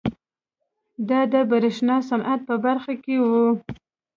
دا 1.09 1.19
د 1.33 1.35
برېښنا 1.51 1.97
صنعت 2.09 2.39
په 2.49 2.55
برخه 2.65 2.93
کې 3.03 3.15
وه. 3.27 3.45